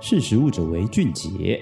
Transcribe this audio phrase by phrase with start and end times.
[0.00, 1.60] 识食物者为俊杰。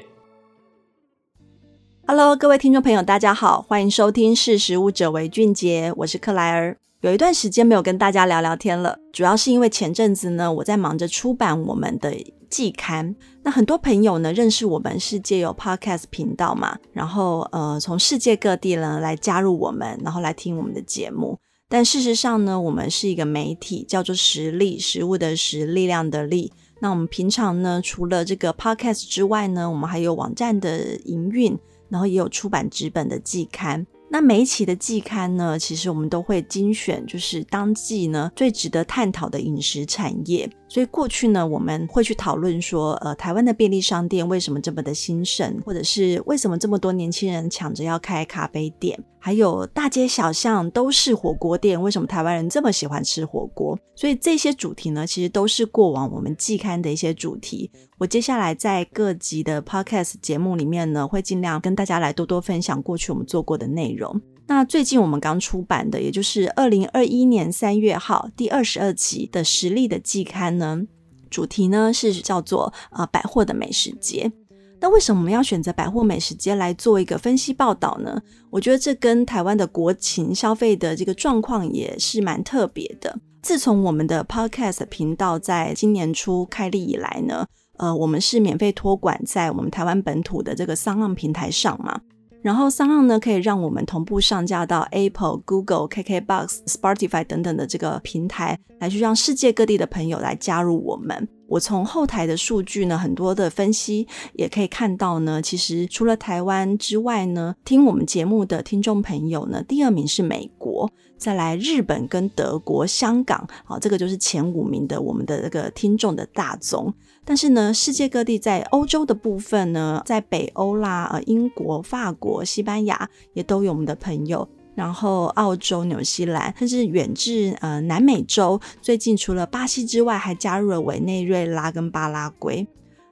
[2.07, 6.77] Hello，各位听众朋友，大家好，欢迎收听《识食物者为俊杰》，我是克莱尔。
[7.01, 12.15] 有一段时间没有跟大家聊聊天了，主要是因为前阵子呢，我在忙着出版我们的
[12.51, 13.17] 季刊。
[13.43, 21.39] 那很多朋友呢认识我们是借由 Podcast 频道嘛，然后呃从世界各地呢来加入我们，然后来听我们的节目。
[21.69, 26.53] 但事实上呢，我们是一个媒体，叫做实力，食物的实，力量的力。
[26.79, 33.87] 那我们平常呢，除了这个 podcast 之外呢，我们还有网站的营运，然后也有出版纸本的季刊。
[34.09, 40.49] 那每一期的季刊呢，其实我们都会精选，就是当季呢最值得探讨的饮食产业。
[40.69, 53.79] 所以过去呢，我们会去讨论说，呃，台湾的便利商店为什么这么的兴盛，或者是为什么这么多年轻人抢着要开咖啡店，还有大街小巷都是火锅店，为什么台湾人这么喜欢吃火锅？
[53.95, 57.71] 所以这些主题呢，其实都是过往我们季刊的一些主题。
[57.99, 64.21] 我接下来在各集的 podcast 节目里面呢，会尽量跟大家来多多分享过去我们做过的内容。
[64.49, 70.83] 那最近我们刚出版的，也就是二零二一年三月号第二十二期的实力的季刊呢，
[71.29, 74.31] 主题呢是叫做呃百货的美食街。
[74.79, 78.23] 那为什么我们要选择百货美食街来做一个分析报道呢？
[78.51, 83.19] 我觉得这跟台湾的国情消费的这个状况也是蛮特别的。
[83.43, 87.47] 自从我们的 Podcast 频道在今年初开立以来呢，
[87.79, 92.01] 呃，我们是免费托管在我们台湾本土的这个 SoundOn 平台上嘛。
[92.47, 101.29] 然后 SoundOn 呢，可以让我们同步上架到 Apple、Google、KKBox、Spotify 等等的这个平台，来去让世界各地的朋友来加入我们。
[101.49, 116.93] 我从后台的数据呢，很多的分析也可以看到呢，其实除了台湾之外呢，听我们节目的听众朋友呢，第二名是美国，再来日本跟德国、香港，好，这个就是前五名的我们的这个听众的大宗。
[117.25, 132.69] 但是呢，世界各地在欧洲的部分呢，在北欧啦、呃英国、法国、西班牙也都有我们的朋友，然后澳洲、纽西兰，甚至远至呃南美洲，最近除了巴西之外，还加入了委内瑞拉跟巴拉圭。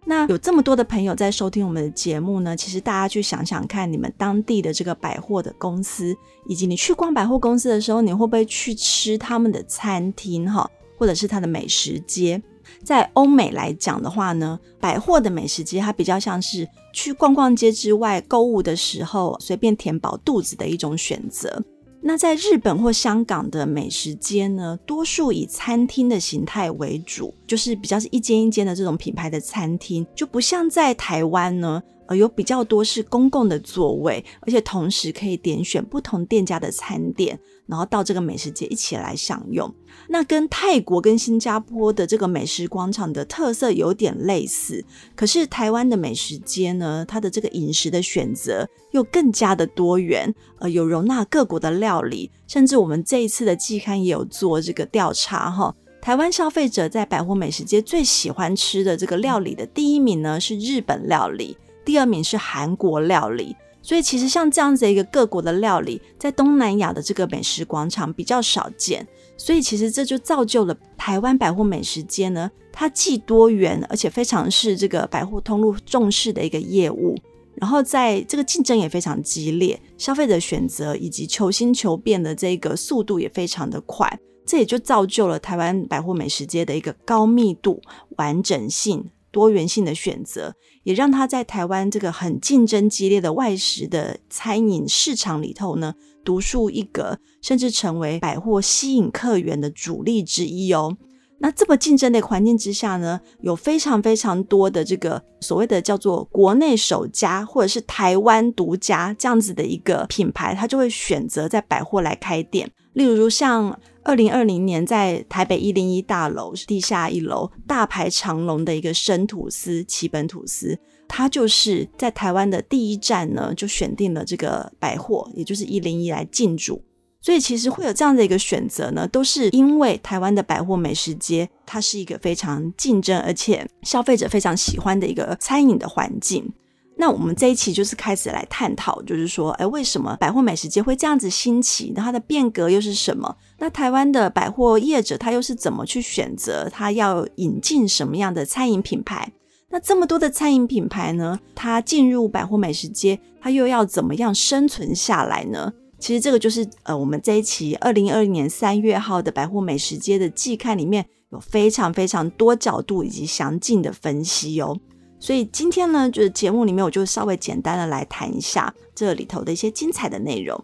[0.07, 6.15] 那有这么多的朋友在收听我们的节目呢，其实大家去想想看，你们当地的这个百货的公司，
[6.47, 12.43] 以及你去逛百货公司的时候，你会不会去吃他们的餐厅哈，或者是他的美食街？
[12.83, 21.63] 在欧美来讲的话呢，百货的美食街它比较像是去逛逛街之外购物的时候随便填饱肚子的一种选择。
[22.07, 31.83] 那在日本或香港的美食街呢，多数以餐厅的形态为主，就是比较是一间一间的这种品牌的餐厅，就不像在台湾呢。
[32.07, 39.75] 呃，有比较多是公共的座位，而且同时可以点选不同店家的餐点，然后到这个美食街一起来享用。
[40.11, 44.85] 那跟泰国跟新加坡的这个美食广场的特色有点类似，
[45.17, 55.75] 可是台湾的美食街呢，它的这个饮食的选择又更加的多元，呃，有容纳各国的料理，甚至我们这一次的季刊也有做这个调查哈。
[56.05, 61.57] 台湾消费者在百货美食街最喜欢吃的这个料理的第一名呢，是日本料理。
[61.83, 77.17] 第二名是韩国料理，所以其实像这样子一个各国的料理，在东南亚的这个美食广场比较少见，所以其实这就造就了台湾百货美食街呢，它既多元，而且非常是这个百货通路重视的一个业务，
[77.55, 87.81] 然后在这个竞争也非常激烈，消费者选择以及求新求变的这个速度也非常的快，这也就造就了台湾百货美食街的一个高密度、
[88.17, 89.11] 完整性。
[89.31, 95.93] 多元性的选择，也让他在台湾这个很竞争激烈的外食的餐饮市场里头呢，
[96.25, 100.97] 独树一格，甚至成为百货吸引客源的主力之一哦。
[101.41, 113.77] 那这么竞争的环境之下呢，有非常非常多的这个所谓的叫做国内首家或者是台湾独家这样子的一个品牌，他就会选择在百货来开店，例如像。
[114.05, 126.83] 二零二零年，在台北一零一大楼地下一楼大排长龙的一个生吐司奇本吐司，它就是在台湾的第一站呢，就选定了这个百货，也就是一零一来进驻。
[127.23, 136.53] 所以其实会有这样的一个选择呢，都是因为台湾的百货美食街，它是一个非常竞争而且消费者非常喜欢的一个餐饮的环境。
[136.97, 141.93] 那我们这一期就是开始来探讨，就是说，哎，为什么百货美食街会这样子兴起？
[141.95, 143.37] 那它的变革又是什么？
[143.59, 146.69] 那台湾的百货业者他又是怎么去选择？
[146.71, 149.33] 他要引进什么样的餐饮品牌？
[149.71, 151.41] 那这么多的餐饮品牌呢？
[151.53, 155.73] 它进入百货美食街，它又要怎么样生存下来呢？
[155.99, 164.79] 其实这个就是呃，我们这一期二零二零年三月号的百货美食街的季刊里面有非常非常多角度以及详尽的分析哦。
[165.25, 170.63] 所以今天呢，就是节目里面我就稍微简单的来谈一下这里头的一些精彩的内容。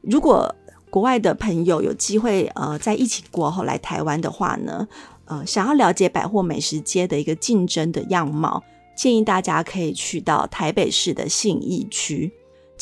[0.00, 0.52] 如果
[0.90, 4.88] 国外的朋友有机会呃在疫情过后来台湾的话呢，
[5.26, 8.60] 呃，想要了解百货美食街的一个竞争的样貌，
[8.96, 12.32] 建议大家可以去到台北市的信义区。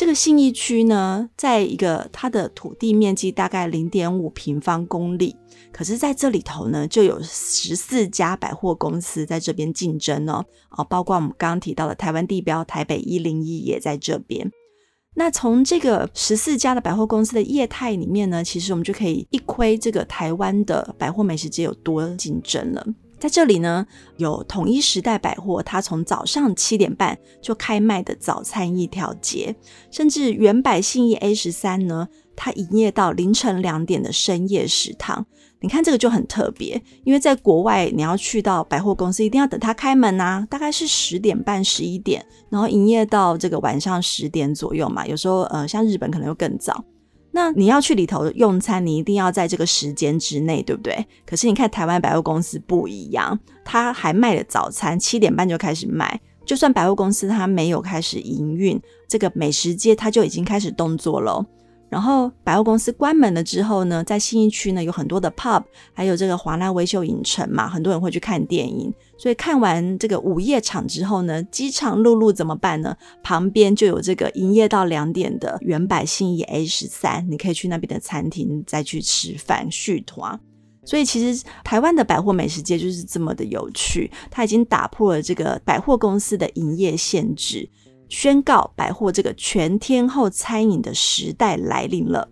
[0.01, 5.37] 这个信义区呢，在一个它的土地面积大概零点五平方公里，
[5.71, 14.51] 可是在这里头呢，就有十四家百货公司在这边竞争哦，哦，包括我们刚刚提到的台湾地标台北一零一也在这边。
[15.17, 22.87] 那从这个十四家的百货公司的业态里面呢，其实我们就可以一窥这个台湾的百货美食街有多竞争了。
[23.21, 23.87] 在这里呢，
[24.17, 29.55] 有统一时代百货，它从早上七点半就开卖的早餐一条街，
[29.91, 35.27] 甚至原百信义 A 十三呢，它营业到凌晨两点的深夜食堂。
[35.61, 45.07] 你看这个就很特别，因为在国外你要去到百货公司，一定要等它开门啊，大概是十点半、十一点，然后营业到这个晚上十点左右嘛。
[45.07, 46.83] 有时候呃，像日本可能又更早。
[47.33, 51.07] 那你要去里头用餐，你一定要在这个时间之内，对不对？
[51.25, 56.21] 可是你看台湾百货公司不一样，它还卖了早餐，七点半就开始卖。
[56.45, 61.47] 就算百货公司它没有开始营运，这个美食街它就已经开始动作了。
[61.91, 68.91] 然后百货公司关门了之后呢，在信义区呢有很多的 pub，还有这个华纳威秀影城嘛，很多人会去看电影。
[69.19, 72.97] 所以看完这个午夜场之后呢，饥肠辘辘怎么办呢？
[73.23, 80.39] 旁边就有这个营业到两点的原百信义 A 十三，你可以去那边的餐厅再去吃饭续团。
[80.85, 87.69] 所以其实台湾的百货美食街就是这么的有趣，它已经打破了这个百货公司的营业限制。
[88.11, 92.29] 宣告百货这个全天候餐饮的时代来临了。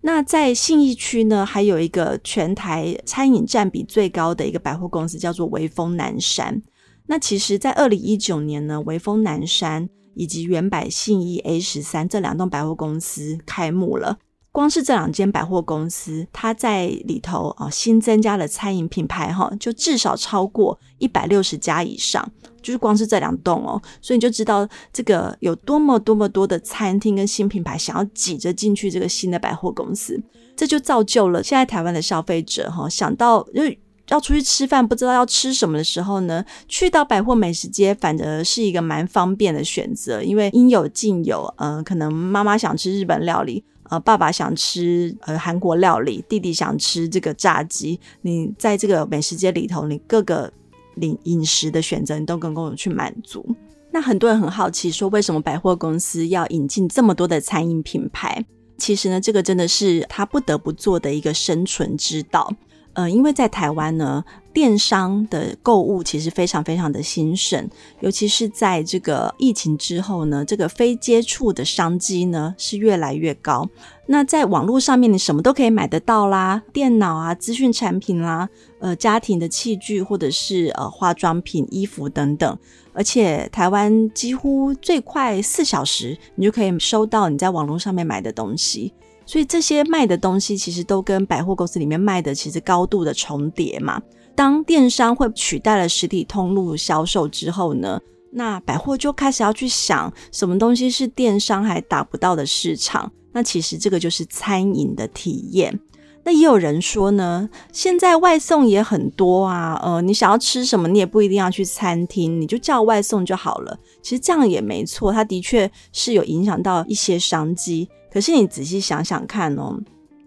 [0.00, 6.60] 那在信义区呢，还有一个全台餐饮占比最高的一个百货公司，叫做威风南山。
[7.06, 14.18] 那其实，在二零一九年呢，威风南山以及原百信义 A 十三这两栋百货公司开幕了。
[14.52, 30.22] 光是这两间百货公司，它在里头啊新增加的餐饮品牌哈，就至少超过一百六十家以上，就是光是这两栋哦，所以你就知道这个有多么多么多的餐厅跟新品牌想要挤着进去这个新的百货公司，
[30.54, 33.62] 这就造就了现在台湾的消费者哈，想到就
[34.08, 43.64] 要出去吃饭，不知道要吃什么的时候呢，去到百货美食街反而是一个蛮方便的选择，因为应有尽有，嗯、可能妈妈想吃日本料理。
[43.92, 48.00] 呃，爸爸想吃呃韩国料理，弟弟想吃这个炸鸡。
[48.22, 50.50] 你在这个美食街里头，你各个
[50.96, 53.44] 饮饮食的选择，你都能够去满足。
[53.90, 58.42] 那很多人很好奇，说为什么百货公司要引进这么多的餐饮品牌？
[58.78, 62.50] 其实呢，这个真的是他不得不做的一个生存之道。
[62.94, 64.24] 呃，因为在台湾呢。
[64.54, 67.66] 电商的购物其实非常非常的兴盛，
[68.00, 73.66] 尤其是在这个疫情之后呢，这个非接触的商机呢是越来越高。
[74.04, 78.46] 那在网络上面，你什么都可以买得到啦，电脑啊、资讯产品啦、
[78.78, 82.58] 呃、家庭的器具或者是呃化妆品、衣服等等。
[82.92, 88.92] 而且台湾几乎最快四小时，你就可以收到你在网络上面买的东西。
[89.32, 93.98] 所以这些卖的东西其实都跟百货公司里面卖的其实高度的重叠嘛。
[94.34, 97.98] 当电商会取代了实体通路销售之后呢，
[98.32, 103.10] 那百货就开始要去想什么东西是电商还达不到的市场。
[103.32, 105.80] 那其实这个就是餐饮的体验。
[106.24, 113.78] 那也有人说呢，现在外送也很多啊，呃，你想要吃什么，你也不一定要去餐厅，你就叫外送就好了。
[114.02, 117.88] 其实这样也没错，它的确是有影响到一些商机。
[118.12, 119.78] 可是你仔细想想看哦。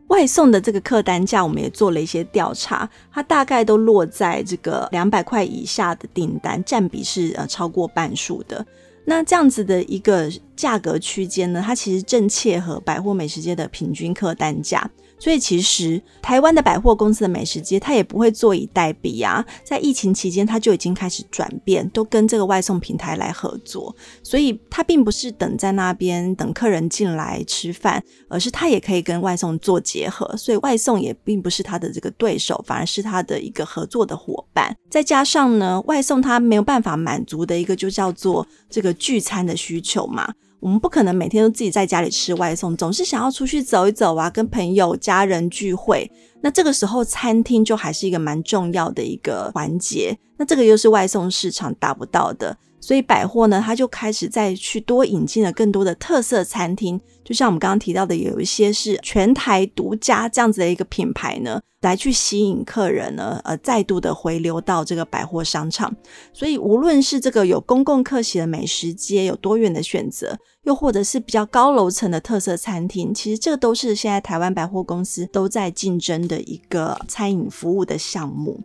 [0.08, 8.63] 外送的这个客单价，我们也做了一些调查，它大概都落在这个两百块以下的订单，占比是呃超过半数的。
[9.04, 14.89] 那这样子的一个价格区间呢，它其实正切合百货美食街的平均客单价。
[15.17, 19.43] 所以其实台湾的百货公司的美食街，它也不会坐以待毙啊。
[19.63, 23.95] 在疫情期间，它就已经开始转变，都跟这个外送平台来合作。
[24.21, 30.35] 所以它并不是等在那边等客人进来吃饭，而是它也可以跟外送做结合。
[30.35, 34.75] 所以外送也并不是它的这个对手，反而是它的一个合作的伙伴。
[34.89, 40.33] 再加上呢，外送它没有办法满足的一个就叫做这个聚餐的需求嘛。
[40.59, 46.09] 我们不可能每天都自己在家里吃外送，总是想要出去走一走啊，跟朋友、家人聚会。
[46.41, 50.17] 那这个时候，餐厅就还是一个蛮重要的一个环节。
[50.38, 65.92] 那这个又是外送市场达不到的，所以百货呢，它就开始再去多引进了更多的特色餐厅，就像我们刚刚提到的，有一些是全台独家这样子的一个品牌呢，来去吸引客人呢，呃，再度的回流到这个百货商场。
[66.32, 78.62] 所以无论是这个有公共客席的美食街，有多元的选择，又或者是比较高楼层的特色餐厅，其实这个都是现在台湾百货公司都在竞争的一个餐饮服务的项目。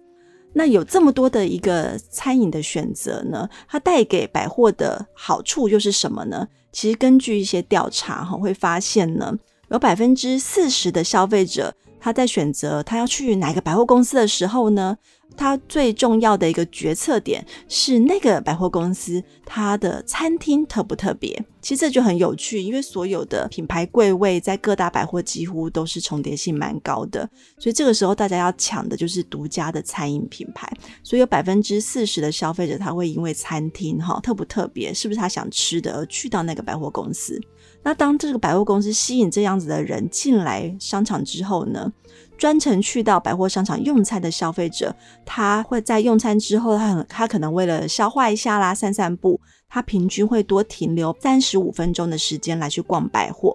[0.52, 6.49] 那有这么多的一个餐饮的选择呢，它带给百货的好处又是什么呢？
[6.73, 9.37] 其实根据一些调查哈，会发现呢，
[9.71, 14.97] 有百分之四十的消费者他在选择他要去哪个百货公司的时候呢，
[15.40, 21.42] 它最重要的一个决策点是那个百货公司它的餐厅特不特别？
[21.62, 27.26] 其实这就很有趣，因为所有的品牌柜位在各大百货几乎都是重叠性蛮高的，
[27.59, 30.70] 所以这个时候大家要抢的就是独家的餐饮品牌。
[31.02, 37.40] 所以有百分之四十的消费者他会因为餐厅哈特不特别，是不是他想吃的而去到那个百货公司？
[37.82, 41.90] 那当这个百货公司吸引这样子的人进来商场之后呢，
[42.40, 53.54] 专程去到百货商场用餐的消费者，他会在用餐之后，他很他可能为了消化一下啦，散散步，他平均会多停留三十五分钟的时间来去逛百货。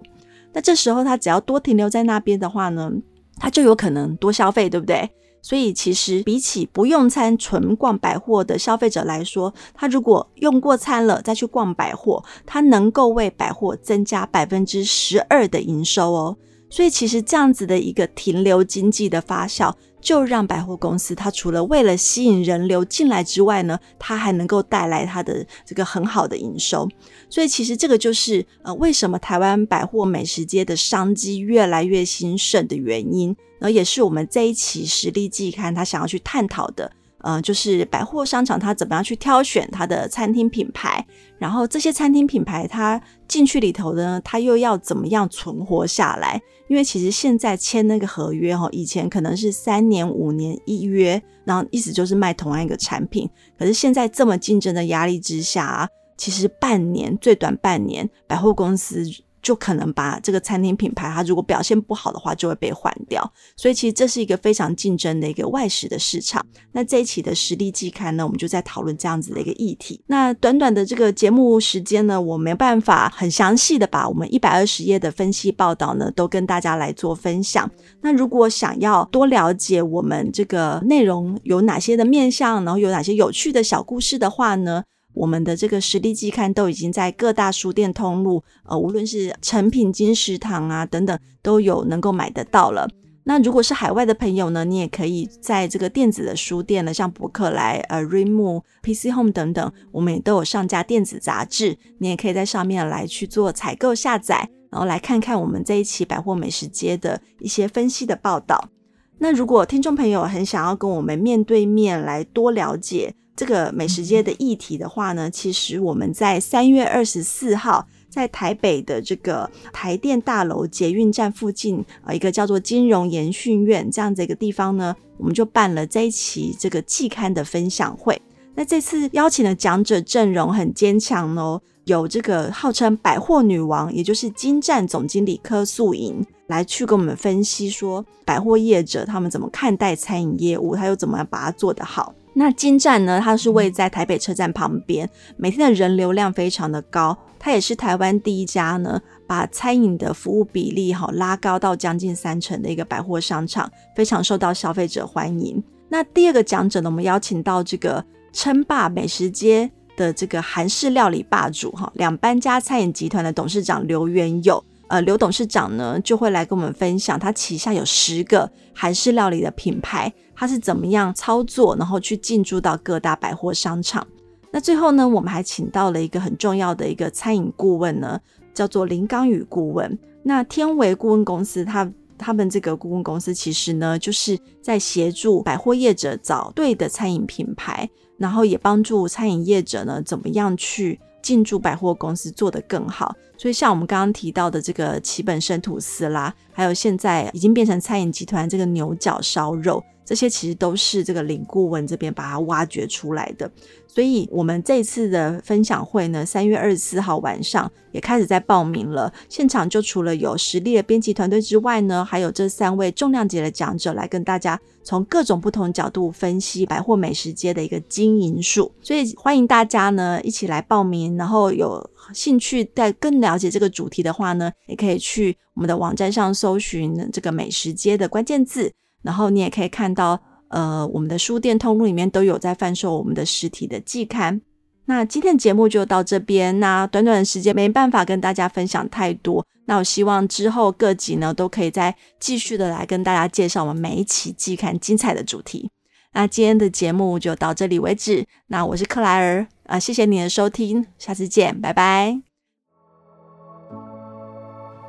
[0.54, 2.92] 那这时候他只要多停留在那边的话呢，
[3.38, 5.10] 他就有可能多消费，对不对？
[5.42, 16.38] 所以其实比起不用餐纯逛百货的消费者来说，他如果用过餐了再去逛百货，他能够为百货增加百分之十二的营收哦。
[16.76, 26.86] 所以其实这样子的一个停留经济的发酵，就让百货公司它除了为了吸引人流进来之外呢，它还能够带来它的这个很好的营收。
[27.30, 36.92] 所以其实这个就是呃为什么台湾百货美食街的商机越来越兴盛的原因，然后也是我们这一期实力季刊它想要去探讨的。
[37.26, 41.06] 嗯、呃，就是百货商场它怎么样去挑选它的餐厅品牌，
[41.40, 46.40] 然后这些餐厅品牌它进去里头呢，它又要怎么样存活下来？
[46.70, 53.30] 因为其实现在签那个合约哈，以前可能是三年、五年一约，然后意思就是卖同样一个产品。
[53.58, 59.04] 可是现在这么竞争的压力之下啊，其实半年最短半年，百货公司。
[59.46, 63.32] 就可能把这个餐厅品牌，它如果表现不好的话，就会被换掉。
[63.56, 66.44] 所以其实这是一个非常竞争的一个外食的市场。
[66.72, 70.02] 那这一期的实力季刊呢，我们就在讨论这样子的一个议题。
[70.08, 77.70] 那短短的这个节目时间呢，我没办法很详细的把我们一百二十页的分析报道呢，都跟大家来做分享。
[78.02, 84.84] 那如果想要多了解我们这个内容有哪些的面向，然后有哪些有趣的小故事的话呢，
[85.16, 92.88] 我们的这个实力季刊都已经在各大书店通路，呃，无论是诚品、金石堂啊等等，都有能够买得到了。
[93.28, 108.70] 那如果是海外的朋友呢，你也可以在这个电子的书店呢，像博客来、呃、r e m o、PC Home 等等，我们也都有上架电子杂志，你也可以在上面来去做采购下载，然后来看看我们这一期百货美食街的一些分析的报道。
[109.18, 128.22] 那如果听众朋友很想要跟我们面对面来多了解，这个美食街的议题的话呢，其实我们在三月二十四号，在台北的这个台电大楼捷运站附近，呃，一个叫做金融研训院这样子一个地方呢，我们就办了这一期这个季刊的分享会。
[128.56, 142.16] 那这次邀请的讲者阵容很坚强哦，有这个号称百货女王，也就是金站总经理柯素莹，来去跟我们分析说百货业者他们怎么看待餐饮业务，他又怎么样把它做得好。
[142.38, 155.64] 那金站呢，它是位在台北车站旁边，每天的人流量非常的高，它也是台湾第一家呢，把餐饮的服务比例哈拉高到将近三成的一个百货商场，非常受到消费者欢迎。
[155.88, 164.62] 那第二个讲者呢，我们邀请到这个称霸美食街的这个韩式料理霸主哈，两班家餐饮集团的董事长刘元友。
[164.88, 174.06] 呃，刘董事长呢就会来跟我们分享，他旗下有十个韩式料理的品牌，他是怎么样操作，然后去进驻到各大百货商场。
[174.52, 178.20] 那最后呢，我们还请到了一个很重要的一个餐饮顾问呢，
[178.54, 179.98] 叫做林刚宇顾问。
[180.24, 191.00] 那天维顾问公司，他他们这个顾问公司其实呢，就是在协助百货业者找对的餐饮品牌，然后也帮助餐饮业者呢，怎么样去。
[191.22, 203.52] 进驻百货公司做得更好，所以像我们刚刚提到的这个奇本生吐司啦，还有现在已经变成餐饮集团这个牛角烧肉，这些其实都是这个林顾问这边把它挖掘出来的。
[203.88, 209.12] 所以，我们这次的分享会呢，三月二十四号晚上也开始在报名了。
[209.30, 218.70] 现场就除了有实力的编辑团队之外呢，还有这三位重量级的讲者来跟大家从各种不同角度分析百货美食街的一个经营术。
[218.82, 221.16] 所以，欢迎大家呢一起来报名。
[221.16, 228.70] 然后有兴趣再更了解这个主题的话呢，也可以去我们的网站上搜寻这个美食街的关键字，
[229.06, 230.20] 然后你也可以看到。
[230.50, 234.40] 呃，我们的书店通路里面都有在贩售我们的实体的季刊。
[234.86, 236.58] 那今天的节目就到这边。
[236.60, 239.44] 那短短的时间没办法跟大家分享太多。
[239.66, 245.70] 那我希望之后各集呢都可以再继续的来跟大家介绍我们每一期季刊精彩的主题。
[246.14, 248.26] 那今天的节目就到这里为止。
[248.48, 252.22] 那我是克莱尔啊，呃，谢谢你的收听，下次见，拜拜。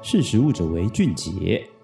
[0.03, 1.76] 识食物者为俊杰。